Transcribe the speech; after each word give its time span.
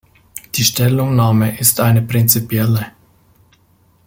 Die 0.55 0.63
Stellungnahme 0.63 1.59
ist 1.59 1.79
eine 1.79 2.01
prinzipielle. 2.01 2.87